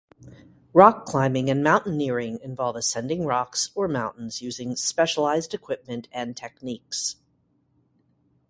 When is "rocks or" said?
3.27-3.87